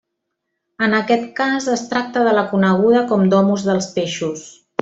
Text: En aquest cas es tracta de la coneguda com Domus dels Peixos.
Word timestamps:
En 0.85 0.95
aquest 0.99 1.27
cas 1.41 1.69
es 1.75 1.85
tracta 1.93 2.25
de 2.31 2.35
la 2.39 2.47
coneguda 2.57 3.07
com 3.13 3.31
Domus 3.37 3.71
dels 3.73 3.95
Peixos. 3.99 4.49